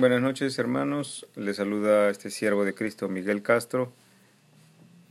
Buenas 0.00 0.22
noches 0.22 0.58
hermanos, 0.58 1.26
les 1.36 1.56
saluda 1.56 2.08
este 2.08 2.30
siervo 2.30 2.64
de 2.64 2.72
Cristo 2.72 3.10
Miguel 3.10 3.42
Castro. 3.42 3.92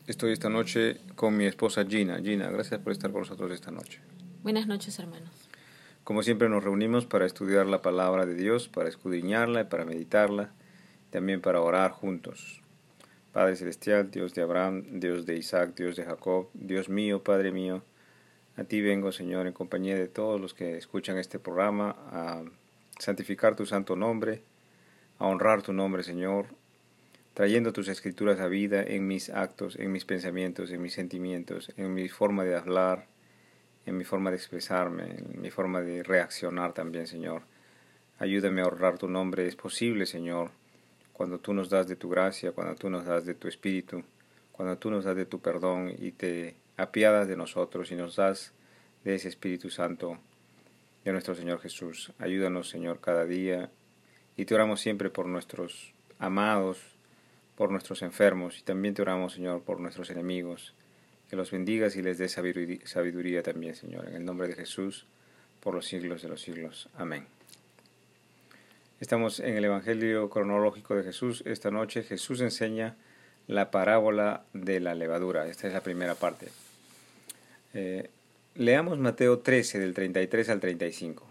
Estoy 0.08 0.32
esta 0.32 0.50
noche 0.50 0.98
con 1.16 1.38
mi 1.38 1.46
esposa 1.46 1.86
Gina. 1.86 2.20
Gina, 2.24 2.50
gracias 2.50 2.82
por 2.82 2.94
estar 2.94 3.12
con 3.12 3.22
nosotros 3.22 3.52
esta 3.52 3.70
noche. 3.70 4.02
Buenas 4.42 4.66
noches 4.66 4.98
hermanos. 4.98 5.30
Como 6.04 6.24
siempre 6.24 6.50
nos 6.50 6.64
reunimos 6.64 7.06
para 7.06 7.28
estudiar 7.28 7.68
la 7.68 7.84
palabra 7.84 8.26
de 8.26 8.34
Dios, 8.34 8.68
para 8.68 8.90
escudriñarla 8.90 9.62
y 9.62 9.66
para 9.66 9.86
meditarla, 9.86 10.54
también 11.12 11.40
para 11.40 11.62
orar 11.62 11.92
juntos. 11.92 12.64
Padre 13.32 13.58
Celestial, 13.58 14.10
Dios 14.10 14.34
de 14.34 14.42
Abraham, 14.42 15.00
Dios 15.00 15.28
de 15.28 15.38
Isaac, 15.38 15.76
Dios 15.76 15.98
de 15.98 16.06
Jacob, 16.06 16.50
Dios 16.56 16.90
mío, 16.90 17.24
Padre 17.24 17.52
mío, 17.52 17.84
a 18.58 18.64
ti 18.64 18.82
vengo, 18.82 19.12
Señor, 19.12 19.46
en 19.46 19.54
compañía 19.54 19.94
de 19.94 20.08
todos 20.08 20.42
los 20.42 20.56
que 20.56 20.78
escuchan 20.78 21.20
este 21.20 21.38
programa, 21.38 21.96
a 22.12 22.42
santificar 22.98 23.56
tu 23.56 23.68
santo 23.68 23.96
nombre, 23.96 24.42
a 25.20 25.28
honrar 25.28 25.62
tu 25.62 25.74
nombre, 25.74 26.04
Señor, 26.04 26.48
trayendo 27.34 27.74
tus 27.74 27.88
escrituras 27.90 28.40
a 28.40 28.48
vida 28.48 28.82
en 28.82 29.06
mis 29.08 29.30
actos, 29.30 29.76
en 29.78 29.92
mis 29.92 30.06
pensamientos, 30.06 30.72
en 30.72 30.82
mis 30.82 30.94
sentimientos, 30.94 31.72
en 31.78 31.94
mi 31.94 32.10
forma 32.10 32.44
de 32.44 32.56
hablar, 32.56 33.06
en 33.86 33.98
mi 33.98 34.06
forma 34.06 34.32
de 34.32 34.38
expresarme, 34.38 35.18
en 35.18 35.42
mi 35.42 35.52
forma 35.52 35.82
de 35.82 36.04
reaccionar 36.04 36.74
también, 36.74 37.06
Señor. 37.06 37.44
Ayúdame 38.18 38.62
a 38.62 38.68
honrar 38.68 38.98
tu 38.98 39.08
nombre, 39.08 39.46
es 39.46 39.56
posible, 39.56 40.06
Señor, 40.06 40.52
cuando 41.14 41.40
tú 41.40 41.54
nos 41.54 41.70
das 41.70 41.88
de 41.88 41.96
tu 41.96 42.10
gracia, 42.10 42.52
cuando 42.54 42.76
tú 42.76 42.90
nos 42.90 43.06
das 43.06 43.26
de 43.26 43.36
tu 43.36 43.48
espíritu, 43.48 44.04
cuando 44.52 44.78
tú 44.78 44.90
nos 44.90 45.06
das 45.06 45.16
de 45.16 45.26
tu 45.26 45.40
perdón 45.40 45.94
y 45.98 46.12
te 46.12 46.56
apiadas 46.78 47.28
de 47.28 47.36
nosotros 47.36 47.92
y 47.92 47.96
nos 47.96 48.16
das 48.16 48.54
de 49.04 49.16
ese 49.16 49.28
Espíritu 49.28 49.70
Santo 49.70 50.18
de 51.04 51.12
nuestro 51.12 51.36
Señor 51.36 51.60
Jesús. 51.60 52.12
Ayúdanos, 52.20 52.70
Señor, 52.70 53.00
cada 53.00 53.26
día 53.26 53.70
y 54.40 54.46
te 54.46 54.56
oramos 54.56 54.80
siempre 54.80 55.10
por 55.10 55.26
nuestros 55.26 55.94
amados, 56.18 56.78
por 57.58 57.72
nuestros 57.72 58.02
enfermos 58.04 58.58
y 58.58 58.62
también 58.62 58.94
te 58.94 59.02
oramos, 59.02 59.34
Señor, 59.34 59.64
por 59.64 59.82
nuestros 59.82 60.10
enemigos. 60.12 60.74
Que 61.30 61.36
los 61.36 61.52
bendigas 61.52 61.98
y 61.98 62.02
les 62.02 62.18
dé 62.18 62.30
sabiduría 62.30 63.44
también, 63.44 63.76
Señor. 63.76 64.08
En 64.08 64.16
el 64.16 64.24
nombre 64.24 64.48
de 64.48 64.54
Jesús, 64.54 65.08
por 65.60 65.76
los 65.76 65.88
siglos 65.88 66.22
de 66.22 66.30
los 66.30 66.42
siglos. 66.42 66.88
Amén. 66.96 67.28
Estamos 69.02 69.42
en 69.42 69.58
el 69.58 69.66
Evangelio 69.66 70.30
cronológico 70.30 70.96
de 70.96 71.04
Jesús. 71.04 71.44
Esta 71.46 71.70
noche 71.70 72.04
Jesús 72.04 72.40
enseña 72.40 72.96
la 73.48 73.72
parábola 73.72 74.46
de 74.54 74.80
la 74.80 74.96
levadura. 74.96 75.48
Esta 75.48 75.68
es 75.68 75.74
la 75.74 75.82
primera 75.82 76.16
parte. 76.16 76.48
Eh, 77.74 78.10
leamos 78.56 79.00
Mateo 79.00 79.40
13 79.40 79.80
del 79.80 79.94
33 79.94 80.48
al 80.48 80.62
35. 80.62 81.28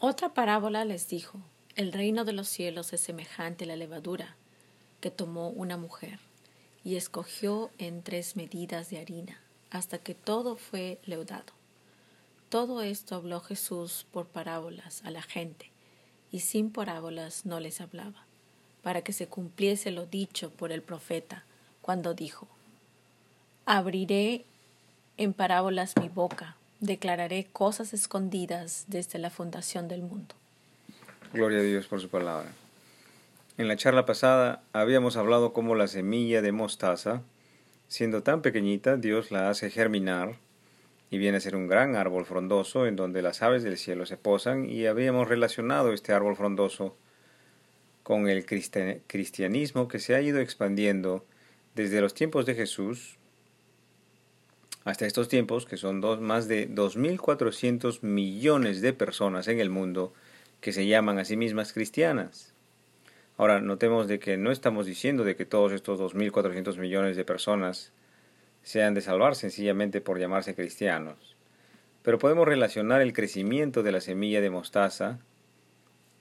Otra 0.00 0.34
parábola 0.34 0.84
les 0.84 1.06
dijo. 1.06 1.38
El 1.74 1.90
reino 1.90 2.26
de 2.26 2.34
los 2.34 2.48
cielos 2.48 2.92
es 2.92 3.00
semejante 3.00 3.64
a 3.64 3.66
la 3.66 3.76
levadura 3.76 4.36
que 5.00 5.10
tomó 5.10 5.48
una 5.48 5.78
mujer 5.78 6.20
y 6.84 6.96
escogió 6.96 7.70
en 7.78 8.02
tres 8.02 8.36
medidas 8.36 8.90
de 8.90 8.98
harina 8.98 9.40
hasta 9.70 9.96
que 9.96 10.14
todo 10.14 10.56
fue 10.56 11.00
leudado. 11.06 11.54
Todo 12.50 12.82
esto 12.82 13.14
habló 13.14 13.40
Jesús 13.40 14.04
por 14.12 14.26
parábolas 14.26 15.02
a 15.04 15.10
la 15.10 15.22
gente 15.22 15.70
y 16.30 16.40
sin 16.40 16.70
parábolas 16.70 17.46
no 17.46 17.58
les 17.58 17.80
hablaba, 17.80 18.26
para 18.82 19.00
que 19.00 19.14
se 19.14 19.26
cumpliese 19.26 19.90
lo 19.92 20.04
dicho 20.04 20.50
por 20.50 20.72
el 20.72 20.82
profeta 20.82 21.46
cuando 21.80 22.12
dijo, 22.12 22.48
Abriré 23.64 24.44
en 25.16 25.32
parábolas 25.32 25.94
mi 25.98 26.10
boca, 26.10 26.58
declararé 26.80 27.46
cosas 27.46 27.94
escondidas 27.94 28.84
desde 28.88 29.18
la 29.18 29.30
fundación 29.30 29.88
del 29.88 30.02
mundo. 30.02 30.34
Gloria 31.32 31.60
a 31.60 31.62
Dios 31.62 31.86
por 31.86 31.98
su 31.98 32.10
palabra. 32.10 32.52
En 33.56 33.66
la 33.66 33.76
charla 33.76 34.04
pasada 34.04 34.62
habíamos 34.74 35.16
hablado 35.16 35.54
cómo 35.54 35.74
la 35.74 35.88
semilla 35.88 36.42
de 36.42 36.52
mostaza, 36.52 37.22
siendo 37.88 38.22
tan 38.22 38.42
pequeñita, 38.42 38.98
Dios 38.98 39.30
la 39.30 39.48
hace 39.48 39.70
germinar 39.70 40.36
y 41.10 41.16
viene 41.16 41.38
a 41.38 41.40
ser 41.40 41.56
un 41.56 41.68
gran 41.68 41.96
árbol 41.96 42.26
frondoso 42.26 42.86
en 42.86 42.96
donde 42.96 43.22
las 43.22 43.40
aves 43.40 43.62
del 43.62 43.78
cielo 43.78 44.04
se 44.04 44.18
posan 44.18 44.68
y 44.68 44.84
habíamos 44.84 45.26
relacionado 45.26 45.94
este 45.94 46.12
árbol 46.12 46.36
frondoso 46.36 46.98
con 48.02 48.28
el 48.28 48.44
cristianismo 48.44 49.88
que 49.88 50.00
se 50.00 50.14
ha 50.14 50.20
ido 50.20 50.38
expandiendo 50.38 51.24
desde 51.74 52.02
los 52.02 52.12
tiempos 52.12 52.44
de 52.44 52.56
Jesús 52.56 53.16
hasta 54.84 55.06
estos 55.06 55.28
tiempos, 55.28 55.64
que 55.64 55.78
son 55.78 56.02
dos, 56.02 56.20
más 56.20 56.46
de 56.46 56.68
2.400 56.68 58.02
millones 58.02 58.82
de 58.82 58.92
personas 58.92 59.48
en 59.48 59.60
el 59.60 59.70
mundo 59.70 60.12
que 60.62 60.72
se 60.72 60.86
llaman 60.86 61.18
a 61.18 61.24
sí 61.24 61.36
mismas 61.36 61.72
cristianas. 61.72 62.54
Ahora, 63.36 63.60
notemos 63.60 64.06
de 64.06 64.20
que 64.20 64.36
no 64.36 64.52
estamos 64.52 64.86
diciendo 64.86 65.24
de 65.24 65.34
que 65.34 65.44
todos 65.44 65.72
estos 65.72 66.00
2.400 66.00 66.78
millones 66.78 67.16
de 67.16 67.24
personas 67.24 67.92
sean 68.62 68.94
de 68.94 69.00
salvar 69.00 69.34
sencillamente 69.34 70.00
por 70.00 70.20
llamarse 70.20 70.54
cristianos, 70.54 71.36
pero 72.02 72.20
podemos 72.20 72.46
relacionar 72.46 73.00
el 73.02 73.12
crecimiento 73.12 73.82
de 73.82 73.90
la 73.90 74.00
semilla 74.00 74.40
de 74.40 74.50
mostaza 74.50 75.18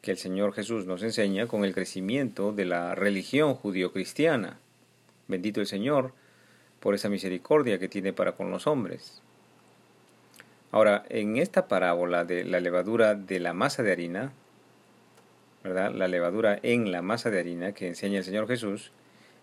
que 0.02 0.10
el 0.10 0.18
Señor 0.18 0.54
Jesús 0.54 0.88
nos 0.88 1.04
enseña 1.04 1.46
con 1.46 1.64
el 1.64 1.76
crecimiento 1.76 2.52
de 2.52 2.66
la 2.66 2.96
religión 2.96 3.54
judío-cristiana. 3.54 4.58
Bendito 5.28 5.62
el 5.62 5.68
Señor 5.68 6.14
por 6.80 6.96
esa 6.96 7.10
misericordia 7.10 7.78
que 7.78 7.90
tiene 7.90 8.12
para 8.12 8.32
con 8.32 8.50
los 8.50 8.66
hombres. 8.66 9.22
Ahora, 10.72 11.04
en 11.10 11.38
esta 11.38 11.68
parábola 11.68 12.24
de 12.24 12.46
la 12.46 12.62
levadura 12.62 13.16
de 13.16 13.40
la 13.40 13.54
masa 13.54 13.84
de 13.84 13.92
harina, 13.92 14.32
¿verdad? 15.64 15.94
La 15.94 16.08
levadura 16.08 16.60
en 16.64 16.92
la 16.92 17.02
masa 17.02 17.30
de 17.30 17.40
harina 17.40 17.74
que 17.74 17.88
enseña 17.88 18.20
el 18.20 18.24
Señor 18.24 18.48
Jesús, 18.48 18.92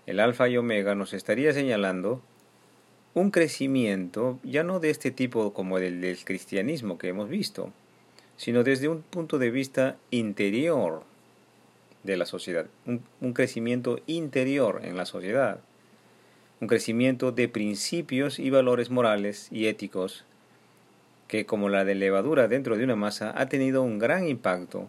el 0.07 0.21
alfa 0.21 0.49
y 0.49 0.57
omega 0.57 0.95
nos 0.95 1.13
estaría 1.13 1.53
señalando 1.53 2.23
un 3.13 3.31
crecimiento 3.31 4.39
ya 4.43 4.65
no 4.65 4.81
de 4.81 4.89
este 4.91 5.11
tipo 5.11 5.53
como 5.53 5.77
el 5.79 6.01
del 6.01 6.25
cristianismo 6.25 6.97
que 6.97 7.09
hemos 7.09 7.29
visto, 7.29 7.73
sino 8.37 8.65
desde 8.65 8.89
un 8.89 9.03
punto 9.03 9.39
de 9.39 9.51
vista 9.51 9.97
interior 10.11 11.03
de 12.05 12.17
la 12.17 12.25
sociedad, 12.25 12.67
un, 12.87 13.03
un, 13.21 13.35
crecimiento 13.35 14.01
interior 14.07 14.81
en 14.83 14.97
la 14.97 15.05
sociedad, 15.05 15.61
un 16.61 16.69
crecimiento 16.69 17.33
de 17.33 17.49
principios 17.49 18.39
y 18.39 18.49
valores 18.49 18.89
morales 18.89 19.49
y 19.51 19.67
éticos 19.67 20.25
que 21.29 21.47
como 21.47 21.69
la 21.69 21.85
de 21.85 21.95
levadura 21.95 22.49
dentro 22.49 22.77
de 22.77 22.85
una 22.85 22.97
masa 22.97 23.33
ha 23.37 23.49
tenido 23.49 23.83
un 23.83 23.99
gran 23.99 24.27
impacto 24.27 24.89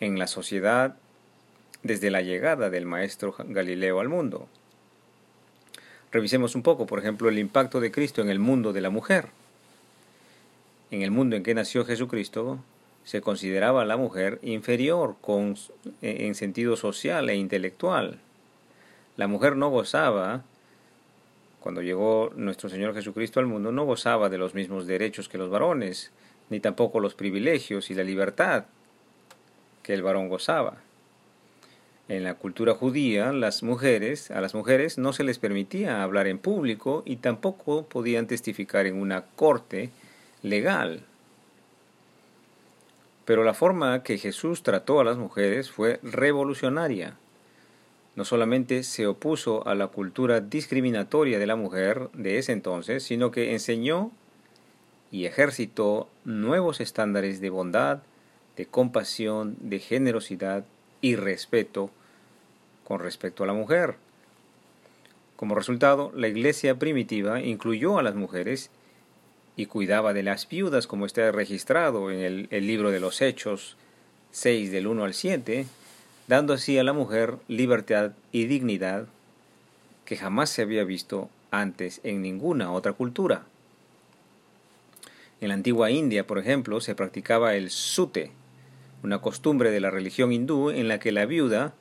en 0.00 0.18
la 0.18 0.26
sociedad 0.26 0.96
desde 1.82 2.10
la 2.10 2.20
llegada 2.20 2.68
del 2.68 2.84
maestro 2.84 3.34
Galileo 3.38 4.00
al 4.00 4.08
mundo. 4.08 4.48
Revisemos 6.12 6.56
un 6.56 6.62
poco, 6.62 6.86
por 6.86 6.98
ejemplo, 6.98 7.28
el 7.28 7.38
impacto 7.38 7.80
de 7.80 7.92
Cristo 7.92 8.20
en 8.20 8.30
el 8.30 8.40
mundo 8.40 8.72
de 8.72 8.80
la 8.80 8.90
mujer. 8.90 9.28
En 10.90 11.02
el 11.02 11.12
mundo 11.12 11.36
en 11.36 11.44
que 11.44 11.54
nació 11.54 11.84
Jesucristo, 11.84 12.58
se 13.04 13.20
consideraba 13.20 13.84
la 13.84 13.96
mujer 13.96 14.40
inferior 14.42 15.14
en 16.02 16.34
sentido 16.34 16.76
social 16.76 17.30
e 17.30 17.36
intelectual. 17.36 18.18
La 19.16 19.28
mujer 19.28 19.56
no 19.56 19.70
gozaba 19.70 20.42
cuando 21.60 21.82
llegó 21.82 22.32
nuestro 22.34 22.68
Señor 22.68 22.94
Jesucristo 22.94 23.38
al 23.38 23.46
mundo, 23.46 23.70
no 23.70 23.84
gozaba 23.84 24.28
de 24.28 24.38
los 24.38 24.54
mismos 24.54 24.86
derechos 24.86 25.28
que 25.28 25.38
los 25.38 25.50
varones, 25.50 26.10
ni 26.48 26.58
tampoco 26.58 27.00
los 27.00 27.14
privilegios 27.14 27.90
y 27.90 27.94
la 27.94 28.02
libertad 28.02 28.64
que 29.82 29.92
el 29.94 30.02
varón 30.02 30.28
gozaba. 30.28 30.78
En 32.08 32.24
la 32.24 32.34
cultura 32.34 32.74
judía, 32.74 33.32
las 33.32 33.62
mujeres, 33.62 34.30
a 34.30 34.40
las 34.40 34.54
mujeres 34.54 34.98
no 34.98 35.12
se 35.12 35.22
les 35.22 35.38
permitía 35.38 36.02
hablar 36.02 36.26
en 36.26 36.38
público 36.38 37.02
y 37.06 37.16
tampoco 37.16 37.84
podían 37.84 38.26
testificar 38.26 38.86
en 38.86 39.00
una 39.00 39.22
corte 39.22 39.90
legal. 40.42 41.02
Pero 43.26 43.44
la 43.44 43.54
forma 43.54 44.02
que 44.02 44.18
Jesús 44.18 44.64
trató 44.64 44.98
a 44.98 45.04
las 45.04 45.18
mujeres 45.18 45.70
fue 45.70 46.00
revolucionaria 46.02 47.19
no 48.16 48.24
solamente 48.24 48.82
se 48.82 49.06
opuso 49.06 49.66
a 49.66 49.74
la 49.74 49.88
cultura 49.88 50.40
discriminatoria 50.40 51.38
de 51.38 51.46
la 51.46 51.56
mujer 51.56 52.10
de 52.12 52.38
ese 52.38 52.52
entonces, 52.52 53.02
sino 53.02 53.30
que 53.30 53.52
enseñó 53.52 54.10
y 55.10 55.26
ejercitó 55.26 56.08
nuevos 56.24 56.80
estándares 56.80 57.40
de 57.40 57.50
bondad, 57.50 58.02
de 58.56 58.66
compasión, 58.66 59.56
de 59.60 59.78
generosidad 59.78 60.64
y 61.00 61.16
respeto 61.16 61.90
con 62.84 63.00
respecto 63.00 63.44
a 63.44 63.46
la 63.46 63.52
mujer. 63.52 63.96
Como 65.36 65.54
resultado, 65.54 66.12
la 66.14 66.28
iglesia 66.28 66.78
primitiva 66.78 67.40
incluyó 67.40 67.98
a 67.98 68.02
las 68.02 68.14
mujeres 68.14 68.70
y 69.56 69.66
cuidaba 69.66 70.12
de 70.12 70.22
las 70.22 70.48
viudas, 70.48 70.86
como 70.86 71.06
está 71.06 71.30
registrado 71.32 72.10
en 72.10 72.48
el, 72.50 72.66
libro 72.66 72.90
de 72.90 73.00
los 73.00 73.22
Hechos 73.22 73.76
6 74.32 74.70
del 74.70 74.86
1 74.86 75.04
al 75.04 75.14
7, 75.14 75.66
dando 76.30 76.54
así 76.54 76.78
a 76.78 76.84
la 76.84 76.92
mujer 76.92 77.38
libertad 77.48 78.12
y 78.30 78.44
dignidad 78.44 79.08
que 80.04 80.16
jamás 80.16 80.48
se 80.48 80.62
había 80.62 80.84
visto 80.84 81.28
antes 81.50 82.00
en 82.04 82.22
ninguna 82.22 82.70
otra 82.70 82.92
cultura. 82.92 83.46
En 85.40 85.48
la 85.48 85.54
antigua 85.54 85.90
India, 85.90 86.28
por 86.28 86.38
ejemplo, 86.38 86.80
se 86.80 86.94
practicaba 86.94 87.56
el 87.56 87.70
sute, 87.70 88.30
una 89.02 89.20
costumbre 89.20 89.72
de 89.72 89.80
la 89.80 89.90
religión 89.90 90.32
hindú 90.32 90.70
en 90.70 90.86
la 90.86 91.00
que 91.00 91.10
la 91.10 91.26
viuda 91.26 91.74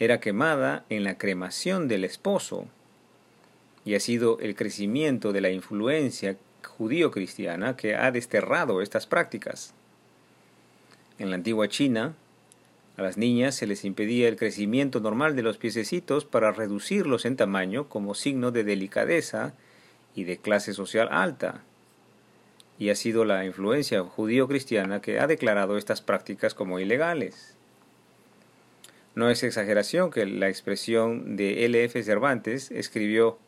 era 0.00 0.18
quemada 0.18 0.84
en 0.88 1.04
la 1.04 1.16
cremación 1.16 1.86
del 1.86 2.02
esposo, 2.02 2.66
y 3.84 3.94
ha 3.94 4.00
sido 4.00 4.40
el 4.40 4.56
crecimiento 4.56 5.32
de 5.32 5.42
la 5.42 5.50
influencia 5.50 6.36
judío-cristiana 6.64 7.76
que 7.76 7.94
ha 7.94 8.10
desterrado 8.10 8.82
estas 8.82 9.06
prácticas. 9.06 9.74
En 11.20 11.30
la 11.30 11.36
antigua 11.36 11.68
China, 11.68 12.16
a 12.96 13.02
las 13.02 13.18
niñas 13.18 13.54
se 13.54 13.66
les 13.66 13.84
impedía 13.84 14.28
el 14.28 14.36
crecimiento 14.36 15.00
normal 15.00 15.36
de 15.36 15.42
los 15.42 15.58
piececitos 15.58 16.24
para 16.24 16.52
reducirlos 16.52 17.26
en 17.26 17.36
tamaño 17.36 17.88
como 17.88 18.14
signo 18.14 18.52
de 18.52 18.64
delicadeza 18.64 19.54
y 20.14 20.24
de 20.24 20.38
clase 20.38 20.72
social 20.72 21.08
alta. 21.10 21.62
Y 22.78 22.88
ha 22.88 22.94
sido 22.94 23.24
la 23.26 23.44
influencia 23.44 24.02
judío-cristiana 24.02 25.00
que 25.02 25.20
ha 25.20 25.26
declarado 25.26 25.76
estas 25.76 26.00
prácticas 26.00 26.54
como 26.54 26.78
ilegales. 26.78 27.54
No 29.14 29.28
es 29.30 29.42
exageración 29.42 30.10
que 30.10 30.24
la 30.24 30.48
expresión 30.48 31.36
de 31.36 31.66
L.F. 31.66 32.02
Cervantes 32.02 32.70
escribió 32.70 33.38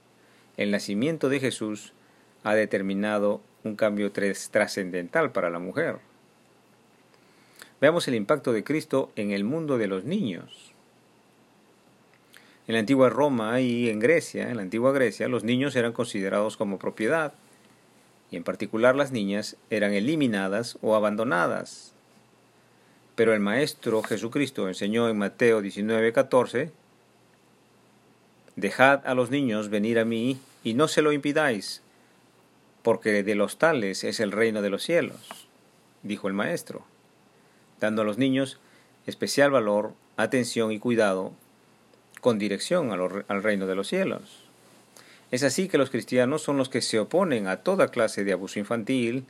El 0.58 0.70
nacimiento 0.70 1.30
de 1.30 1.40
Jesús 1.40 1.94
ha 2.42 2.54
determinado 2.54 3.42
un 3.64 3.76
cambio 3.76 4.12
trascendental 4.12 5.32
para 5.32 5.50
la 5.50 5.58
mujer. 5.58 6.07
Veamos 7.80 8.08
el 8.08 8.14
impacto 8.14 8.52
de 8.52 8.64
Cristo 8.64 9.12
en 9.14 9.30
el 9.30 9.44
mundo 9.44 9.78
de 9.78 9.86
los 9.86 10.04
niños. 10.04 10.72
En 12.66 12.74
la 12.74 12.80
antigua 12.80 13.08
Roma 13.08 13.60
y 13.60 13.88
en 13.88 14.00
Grecia, 14.00 14.50
en 14.50 14.56
la 14.56 14.62
antigua 14.62 14.92
Grecia, 14.92 15.28
los 15.28 15.44
niños 15.44 15.76
eran 15.76 15.92
considerados 15.92 16.56
como 16.56 16.78
propiedad, 16.78 17.32
y 18.30 18.36
en 18.36 18.44
particular 18.44 18.94
las 18.94 19.12
niñas 19.12 19.56
eran 19.70 19.92
eliminadas 19.92 20.76
o 20.82 20.96
abandonadas. 20.96 21.94
Pero 23.14 23.32
el 23.32 23.40
Maestro 23.40 24.02
Jesucristo 24.02 24.68
enseñó 24.68 25.08
en 25.08 25.16
Mateo 25.16 25.62
19:14, 25.62 26.70
Dejad 28.56 29.06
a 29.06 29.14
los 29.14 29.30
niños 29.30 29.68
venir 29.68 30.00
a 30.00 30.04
mí 30.04 30.40
y 30.64 30.74
no 30.74 30.88
se 30.88 31.00
lo 31.00 31.12
impidáis, 31.12 31.80
porque 32.82 33.22
de 33.22 33.36
los 33.36 33.56
tales 33.56 34.02
es 34.02 34.18
el 34.18 34.32
reino 34.32 34.62
de 34.62 34.70
los 34.70 34.82
cielos, 34.82 35.48
dijo 36.02 36.26
el 36.26 36.34
Maestro, 36.34 36.84
dando 37.80 38.02
a 38.02 38.04
los 38.04 38.18
niños 38.18 38.58
especial 39.06 39.50
valor, 39.50 39.94
atención 40.16 40.72
y 40.72 40.78
cuidado 40.78 41.32
con 42.20 42.38
dirección 42.38 42.90
al 42.90 43.42
reino 43.42 43.66
de 43.66 43.74
los 43.74 43.88
cielos. 43.88 44.44
Es 45.30 45.42
así 45.42 45.68
que 45.68 45.78
los 45.78 45.90
cristianos 45.90 46.42
son 46.42 46.56
los 46.56 46.68
que 46.68 46.80
se 46.80 46.98
oponen 46.98 47.46
a 47.46 47.58
toda 47.58 47.88
clase 47.88 48.24
de 48.24 48.32
abuso 48.32 48.58
infantil, 48.58 49.26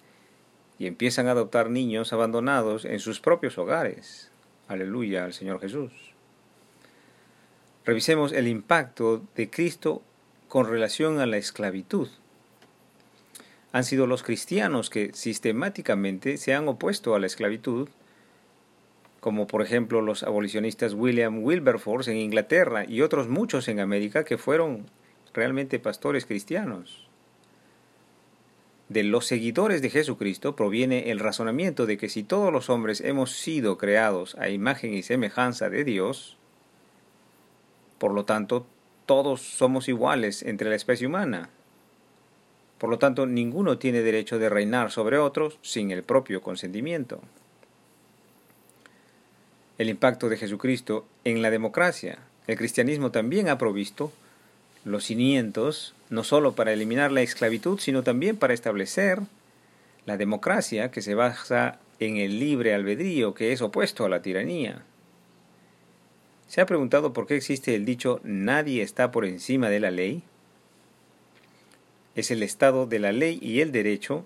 y 0.79 0.87
empiezan 0.87 1.27
a 1.27 1.33
adoptar 1.33 1.71
niños 1.71 2.13
abandonados 2.13 2.85
en 2.85 3.01
sus 3.01 3.21
propios 3.21 3.59
hogares. 3.59 4.31
Aleluya 4.69 5.25
al 5.25 5.35
Señor 5.35 5.61
Jesús. 5.61 5.91
Revisemos 7.85 8.33
el 8.33 8.47
impacto 8.47 9.25
de 9.35 9.51
Cristo 9.51 10.03
con 10.47 10.69
relación 10.69 11.21
a 11.21 11.27
la 11.27 11.37
esclavitud. 11.37 12.09
Han 13.73 13.85
sido 13.85 14.07
los 14.07 14.23
cristianos 14.23 14.89
que 14.89 15.11
sistemáticamente 15.15 16.37
se 16.37 16.55
han 16.55 16.69
opuesto 16.69 17.15
a 17.15 17.19
la 17.19 17.27
esclavitud, 17.27 17.89
como 19.21 19.47
por 19.47 19.63
ejemplo 19.63 20.01
los 20.01 20.23
abolicionistas 20.23 20.95
William 20.95 21.43
Wilberforce 21.43 22.11
en 22.11 22.19
Inglaterra 22.19 22.85
y 22.87 23.03
otros 23.03 23.29
muchos 23.29 23.69
en 23.69 23.81
América 23.81 24.25
que 24.25 24.39
fueron 24.39 24.87
realmente 25.33 25.79
pastores 25.79 26.27
cristianos 26.27 27.09
de 28.89 29.03
los 29.03 29.27
seguidores 29.27 29.83
de 29.83 29.91
Jesucristo 29.91 30.57
proviene 30.57 31.11
el 31.11 31.19
razonamiento 31.19 31.85
de 31.87 31.99
que 31.99 32.09
si 32.09 32.23
todos 32.23 32.53
los 32.53 32.71
hombres 32.71 33.03
hemos 33.03 33.33
sido 33.33 33.77
creados 33.77 34.35
a 34.37 34.49
imagen 34.49 34.95
y 34.95 35.03
semejanza 35.03 35.69
de 35.69 35.85
Dios, 35.85 36.39
por 37.99 38.15
lo 38.15 38.25
tanto, 38.25 38.67
todos 39.05 39.43
somos 39.43 39.89
iguales 39.89 40.43
entre 40.43 40.71
la 40.71 40.77
especie 40.77 41.07
humana. 41.07 41.51
Por 42.79 42.89
lo 42.89 42.99
tanto, 42.99 43.27
ninguno 43.27 43.79
tiene 43.79 44.03
derecho 44.03 44.39
de 44.39 44.49
reinar 44.49 44.91
sobre 44.91 45.19
otros 45.19 45.59
sin 45.63 45.91
el 45.91 46.03
propio 46.03 46.41
consentimiento. 46.41 47.21
El 49.79 49.89
impacto 49.89 50.29
de 50.29 50.37
Jesucristo 50.37 51.07
en 51.25 51.41
la 51.41 51.51
democracia. 51.51 52.19
El 52.47 52.57
cristianismo 52.57 53.11
también 53.11 53.49
ha 53.49 53.59
provisto 53.59 54.13
los 54.85 55.05
cimientos, 55.05 55.95
no 56.11 56.25
solo 56.25 56.55
para 56.55 56.73
eliminar 56.73 57.13
la 57.13 57.23
esclavitud, 57.23 57.79
sino 57.79 58.03
también 58.03 58.37
para 58.37 58.55
establecer 58.55 59.21
la 60.05 60.17
democracia 60.17 60.91
que 60.91 61.03
se 61.03 61.15
basa 61.15 61.79
en 62.01 62.17
el 62.17 62.41
libre 62.41 62.75
albedrío, 62.75 63.35
que 63.35 63.53
es 63.53 63.63
opuesto 63.63 64.05
a 64.05 64.09
la 64.09 64.23
tiranía. 64.23 64.83
¿Se 66.49 66.61
ha 66.61 66.67
preguntado 66.67 67.13
por 67.13 67.27
qué 67.27 67.37
existe 67.37 67.75
el 67.75 67.85
dicho 67.85 68.21
nadie 68.25 68.83
está 68.83 69.13
por 69.13 69.27
encima 69.27 69.69
de 69.69 69.81
la 69.81 69.91
ley? 69.91 70.23
Es 72.15 72.31
el 72.31 72.43
estado 72.43 72.87
de 72.87 72.99
la 72.99 73.13
ley 73.13 73.39
y 73.43 73.61
el 73.61 73.71
derecho 73.71 74.25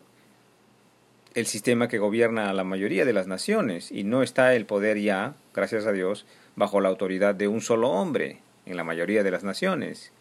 el 1.35 1.47
sistema 1.47 1.89
que 1.89 1.99
gobierna 1.99 2.51
a 2.51 2.53
la 2.53 2.65
mayoría 2.65 3.05
de 3.05 3.13
las 3.13 3.27
naciones 3.27 3.91
y 3.91 4.05
no 4.05 4.23
está 4.23 4.55
el 4.55 4.67
poder 4.67 4.99
ya, 5.01 5.35
gracias 5.55 5.87
a 5.87 5.93
Dios, 5.93 6.27
bajo 6.57 6.81
la 6.81 6.89
autoridad 6.89 7.35
de 7.35 7.49
un 7.49 7.61
solo 7.61 7.91
hombre 7.91 8.41
en 8.67 8.77
la 8.77 8.85
mayoría 8.85 9.23
de 9.23 9.31
las 9.31 9.45
naciones. 9.45 10.13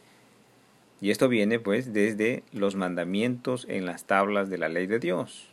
Y 1.00 1.12
esto 1.12 1.30
viene 1.30 1.60
pues 1.60 1.94
desde 1.94 2.44
los 2.52 2.76
mandamientos 2.76 3.66
en 3.70 3.86
las 3.86 4.06
tablas 4.06 4.50
de 4.50 4.58
la 4.58 4.70
ley 4.70 4.88
de 4.88 5.00
Dios. 5.00 5.50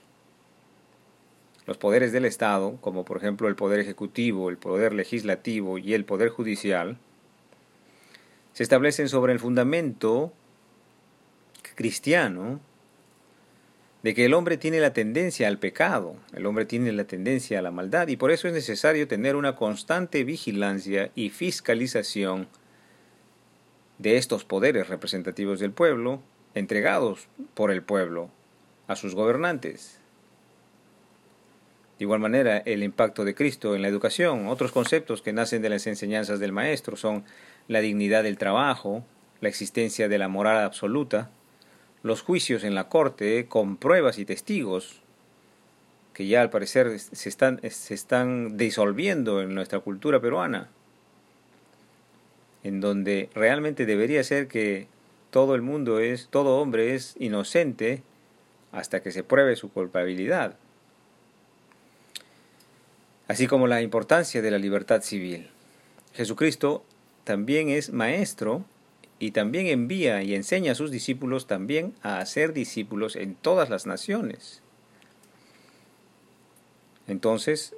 Los 1.67 1.79
poderes 1.79 2.13
del 2.13 2.25
Estado, 2.25 2.79
como 2.81 3.05
por 3.05 3.19
ejemplo 3.19 3.49
el 3.49 3.57
poder 3.57 3.81
ejecutivo, 3.81 4.51
el 4.51 4.57
poder 4.57 4.95
legislativo 4.95 5.79
y 5.79 5.95
el 5.95 6.05
poder 6.05 6.31
judicial, 6.31 6.99
se 8.53 8.63
establecen 8.63 9.09
sobre 9.09 9.33
el 9.33 9.39
fundamento 9.39 10.33
cristiano 11.75 12.61
de 14.09 14.15
que 14.15 14.25
el 14.25 14.33
hombre 14.33 14.57
tiene 14.57 14.81
la 14.81 14.95
tendencia 14.95 15.49
al 15.49 15.59
pecado, 15.59 16.17
el 16.33 16.47
hombre 16.47 16.65
tiene 16.65 16.91
la 16.93 17.05
tendencia 17.05 17.59
a 17.59 17.63
la 17.63 17.71
maldad 17.71 18.09
y 18.09 18.17
por 18.17 18.31
eso 18.31 18.49
es 18.49 18.55
necesario 18.55 19.07
tener 19.07 19.37
una 19.37 19.55
constante 19.55 20.25
vigilancia 20.25 21.11
y 21.15 21.29
fiscalización 21.29 22.49
de 23.99 24.17
estos 24.17 24.47
poderes 24.47 24.89
representativos 24.89 25.61
del 25.61 25.73
pueblo, 25.73 26.23
entregados 26.55 27.29
por 27.53 27.71
el 27.71 27.83
pueblo 27.83 28.31
a 28.87 28.97
sus 28.97 29.15
gobernantes. 29.15 30.01
De 31.99 32.07
igual 32.07 32.21
manera, 32.21 32.57
el 32.65 32.83
impacto 32.83 33.27
de 33.27 33.35
Cristo 33.35 33.77
en 33.77 33.83
la 33.83 33.89
educación, 33.89 34.47
otros 34.47 34.73
conceptos 34.73 35.21
que 35.21 35.35
nacen 35.35 35.61
de 35.61 35.69
las 35.69 35.87
enseñanzas 35.87 36.41
del 36.41 36.53
Maestro 36.53 36.97
son 36.97 37.25
la 37.67 37.81
dignidad 37.81 38.23
del 38.23 38.39
trabajo, 38.39 39.05
la 39.43 39.51
existencia 39.51 40.09
de 40.09 40.17
la 40.17 40.29
moral 40.29 40.65
absoluta, 40.65 41.31
los 42.03 42.23
juicios 42.23 42.65
en 42.65 42.75
la 42.75 42.89
corte 42.89 43.47
con 43.47 43.77
pruebas 43.77 44.19
y 44.19 44.25
testigos, 44.25 45.01
que 46.13 46.27
ya 46.27 46.41
al 46.41 46.51
parecer 46.51 46.99
se 46.99 47.29
están, 47.29 47.61
se 47.71 47.95
están 47.95 48.57
disolviendo 48.57 49.41
en 49.41 49.55
nuestra 49.55 49.81
cultura 49.81 50.21
peruana, 50.21 50.69
en 52.65 52.81
donde 52.81 53.31
realmente 53.35 53.87
debería 53.87 54.25
ser 54.25 54.49
que 54.49 54.89
todo 55.31 55.55
el 55.55 55.63
mundo 55.63 56.01
es, 56.01 56.29
todo 56.31 56.59
hombre 56.61 56.95
es 56.95 57.15
inocente 57.19 58.03
hasta 58.73 59.01
que 59.03 59.13
se 59.13 59.23
pruebe 59.23 59.57
su 59.57 59.71
culpabilidad. 59.71 60.57
Así 63.29 63.47
como 63.47 63.67
la 63.67 63.83
importancia 63.83 64.41
de 64.41 64.51
la 64.51 64.59
libertad 64.59 65.03
civil. 65.03 65.51
Jesucristo 66.15 66.83
también 67.25 67.69
es 67.69 67.93
maestro 67.93 68.65
y 69.19 69.33
también 69.33 69.67
envía 69.67 70.23
y 70.23 70.35
enseña 70.35 70.73
a 70.73 70.77
sus 70.77 70.91
discípulos 70.91 71.47
también 71.47 71.95
a 72.03 72.19
hacer 72.19 72.53
discípulos 72.53 73.17
en 73.17 73.35
todas 73.35 73.69
las 73.71 73.87
naciones. 73.87 74.63
Entonces, 77.07 77.75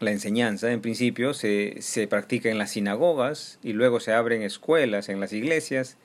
la 0.00 0.10
enseñanza, 0.10 0.72
en 0.72 0.80
principio, 0.80 1.32
se, 1.34 1.80
se 1.80 2.08
practica 2.08 2.50
en 2.50 2.58
las 2.58 2.72
sinagogas 2.72 3.58
y 3.62 3.72
luego 3.72 4.00
se 4.00 4.12
abren 4.12 4.42
escuelas 4.42 5.08
en 5.08 5.20
las 5.20 5.32
iglesias 5.32 5.96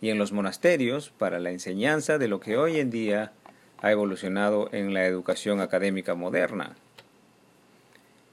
y 0.00 0.10
en 0.10 0.18
los 0.18 0.32
monasterios 0.32 1.10
para 1.10 1.38
la 1.38 1.50
enseñanza 1.50 2.18
de 2.18 2.28
lo 2.28 2.40
que 2.40 2.56
hoy 2.56 2.78
en 2.78 2.90
día 2.90 3.32
ha 3.80 3.90
evolucionado 3.90 4.68
en 4.72 4.92
la 4.92 5.06
educación 5.06 5.60
académica 5.60 6.14
moderna. 6.14 6.76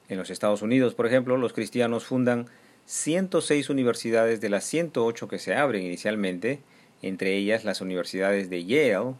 En 0.09 0.17
los 0.17 0.29
Estados 0.29 0.61
Unidos, 0.61 0.95
por 0.95 1.07
ejemplo, 1.07 1.37
los 1.37 1.53
cristianos 1.53 2.05
fundan 2.05 2.47
106 2.87 3.71
universidades 3.71 4.41
de 4.41 4.49
las 4.49 4.63
108 4.65 5.27
que 5.27 5.39
se 5.39 5.55
abren 5.55 5.83
inicialmente, 5.83 6.59
entre 7.01 7.35
ellas 7.35 7.63
las 7.65 7.81
universidades 7.81 8.49
de 8.49 8.63
Yale, 8.63 9.15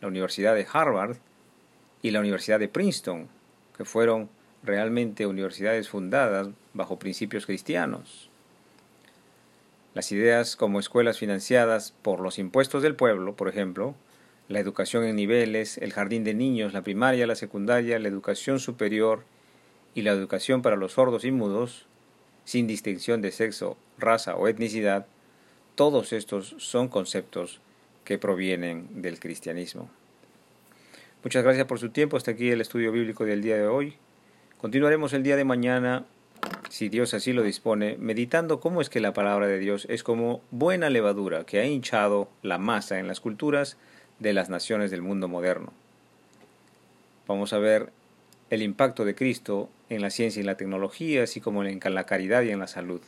la 0.00 0.08
Universidad 0.08 0.54
de 0.54 0.66
Harvard 0.72 1.18
y 2.00 2.12
la 2.12 2.20
Universidad 2.20 2.58
de 2.58 2.68
Princeton, 2.68 3.28
que 3.76 3.84
fueron 3.84 4.30
realmente 4.62 5.26
universidades 5.26 5.90
fundadas 5.90 6.48
bajo 6.72 6.98
principios 6.98 7.44
cristianos. 7.44 8.30
Las 9.92 10.12
ideas 10.12 10.56
como 10.56 10.80
escuelas 10.80 11.18
financiadas 11.18 11.92
por 12.02 12.20
los 12.20 12.38
impuestos 12.38 12.82
del 12.82 12.94
pueblo, 12.94 13.36
por 13.36 13.48
ejemplo, 13.48 13.94
la 14.48 14.60
educación 14.60 15.04
en 15.04 15.16
niveles, 15.16 15.76
el 15.78 15.92
jardín 15.92 16.24
de 16.24 16.32
niños, 16.32 16.72
la 16.72 16.82
primaria, 16.82 17.26
la 17.26 17.34
secundaria, 17.34 17.98
la 17.98 18.08
educación 18.08 18.60
superior 18.60 19.24
y 19.94 20.02
la 20.02 20.12
educación 20.12 20.62
para 20.62 20.76
los 20.76 20.92
sordos 20.92 21.24
y 21.24 21.32
mudos, 21.32 21.86
sin 22.50 22.66
distinción 22.66 23.22
de 23.22 23.30
sexo, 23.30 23.76
raza 23.96 24.34
o 24.34 24.48
etnicidad, 24.48 25.06
todos 25.76 26.12
estos 26.12 26.56
son 26.58 26.88
conceptos 26.88 27.60
que 28.02 28.18
provienen 28.18 29.02
del 29.02 29.20
cristianismo. 29.20 29.88
Muchas 31.22 31.44
gracias 31.44 31.66
por 31.66 31.78
su 31.78 31.90
tiempo. 31.90 32.16
Hasta 32.16 32.32
aquí 32.32 32.50
el 32.50 32.60
estudio 32.60 32.90
bíblico 32.90 33.24
del 33.24 33.40
día 33.40 33.56
de 33.56 33.68
hoy. 33.68 33.94
Continuaremos 34.58 35.12
el 35.12 35.22
día 35.22 35.36
de 35.36 35.44
mañana, 35.44 36.06
si 36.70 36.88
Dios 36.88 37.14
así 37.14 37.32
lo 37.32 37.44
dispone, 37.44 37.96
meditando 38.00 38.58
cómo 38.58 38.80
es 38.80 38.90
que 38.90 38.98
la 38.98 39.12
palabra 39.12 39.46
de 39.46 39.60
Dios 39.60 39.86
es 39.88 40.02
como 40.02 40.42
buena 40.50 40.90
levadura 40.90 41.44
que 41.44 41.60
ha 41.60 41.66
hinchado 41.66 42.28
la 42.42 42.58
masa 42.58 42.98
en 42.98 43.06
las 43.06 43.20
culturas 43.20 43.76
de 44.18 44.32
las 44.32 44.50
naciones 44.50 44.90
del 44.90 45.02
mundo 45.02 45.28
moderno. 45.28 45.72
Vamos 47.28 47.52
a 47.52 47.58
ver 47.58 47.92
el 48.50 48.62
impacto 48.62 49.04
de 49.04 49.14
Cristo 49.14 49.68
en 49.90 50.00
la 50.00 50.10
ciencia 50.10 50.40
y 50.40 50.44
la 50.44 50.56
tecnología, 50.56 51.24
así 51.24 51.40
como 51.40 51.62
en 51.64 51.80
la 51.94 52.04
caridad 52.04 52.42
y 52.42 52.50
en 52.50 52.60
la 52.60 52.66
salud. 52.66 53.02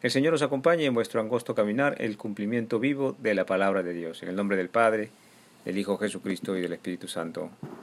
El 0.00 0.10
Señor 0.10 0.34
os 0.34 0.42
acompañe 0.42 0.84
en 0.84 0.94
vuestro 0.94 1.20
angosto 1.20 1.54
caminar 1.54 1.96
el 1.98 2.16
cumplimiento 2.16 2.78
vivo 2.78 3.16
de 3.20 3.34
la 3.34 3.46
palabra 3.46 3.82
de 3.82 3.94
Dios. 3.94 4.22
En 4.22 4.28
el 4.28 4.36
nombre 4.36 4.56
del 4.56 4.68
Padre, 4.68 5.10
del 5.64 5.78
Hijo 5.78 5.96
Jesucristo 5.96 6.56
y 6.56 6.60
del 6.60 6.74
Espíritu 6.74 7.08
Santo. 7.08 7.50